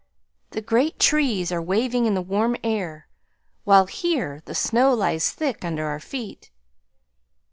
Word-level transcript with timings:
the 0.49 0.63
great 0.63 0.97
trees 0.97 1.51
are 1.51 1.61
waving 1.61 2.07
in 2.07 2.15
the 2.15 2.23
warm 2.23 2.57
air, 2.63 3.07
while 3.65 3.85
here 3.85 4.41
the 4.45 4.55
snow 4.55 4.91
lies 4.95 5.29
thick 5.31 5.63
under 5.63 5.85
our 5.85 5.99
feet 5.99 6.49